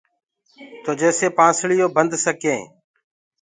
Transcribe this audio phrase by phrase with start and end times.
[0.83, 2.61] تو جيڪسي پانسݪيونٚ ٻنَد سڪين۔